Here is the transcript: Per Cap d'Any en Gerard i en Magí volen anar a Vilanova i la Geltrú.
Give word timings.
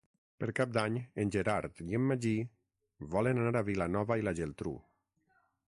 Per 0.43 0.47
Cap 0.59 0.69
d'Any 0.77 0.95
en 1.23 1.33
Gerard 1.35 1.83
i 1.85 1.99
en 1.99 2.07
Magí 2.13 2.33
volen 3.19 3.43
anar 3.45 3.63
a 3.63 3.71
Vilanova 3.71 4.21
i 4.23 4.29
la 4.29 4.35
Geltrú. 4.43 4.77